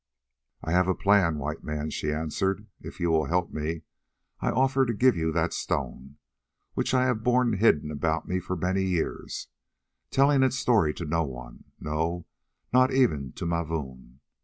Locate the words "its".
10.43-10.55